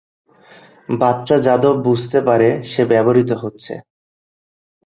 বাচ্চা 0.89 1.35
যাদব 1.37 1.75
বুঝতে 1.83 2.19
পারে 2.21 2.49
সে 2.63 2.81
ব্যবহৃত 2.85 3.29
হচ্ছে। 3.33 3.73